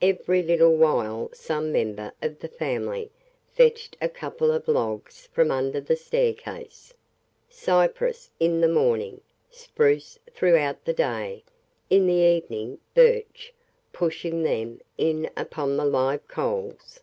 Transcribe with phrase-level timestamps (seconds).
[0.00, 3.10] Every little while some member of the family
[3.54, 6.94] fetched a couple of logs from under the staircase;
[7.48, 11.42] cypress in the morning, spruce throughout the day,
[11.90, 13.52] in the evening birch,
[13.92, 17.00] pushing them in upon the live coals.